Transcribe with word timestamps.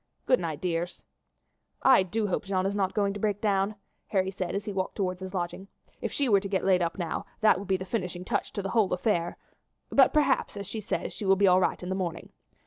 Good 0.25 0.39
night, 0.39 0.59
dears!" 0.59 1.03
"I 1.83 2.01
do 2.01 2.25
hope 2.25 2.45
Jeanne 2.45 2.65
is 2.65 2.73
not 2.73 2.95
going 2.95 3.13
to 3.13 3.19
break 3.19 3.39
down," 3.39 3.75
Harry 4.07 4.31
said 4.31 4.55
as 4.55 4.65
he 4.65 4.73
walked 4.73 4.95
towards 4.95 5.19
his 5.19 5.35
lodging. 5.35 5.67
"If 6.01 6.11
she 6.11 6.27
were 6.27 6.39
to 6.39 6.47
get 6.49 6.65
laid 6.65 6.81
up 6.81 6.97
now 6.97 7.27
that 7.41 7.59
would 7.59 7.67
be 7.67 7.77
the 7.77 7.85
finishing 7.85 8.25
touch 8.25 8.51
to 8.53 8.63
the 8.63 8.71
whole 8.71 8.91
affair; 8.93 9.37
but 9.91 10.11
perhaps, 10.11 10.57
as 10.57 10.65
she 10.65 10.81
says, 10.81 11.13
she 11.13 11.23
will 11.25 11.35
be 11.35 11.45
all 11.45 11.59
right 11.59 11.83
in 11.83 11.89
the 11.89 11.93
morning. 11.93 12.29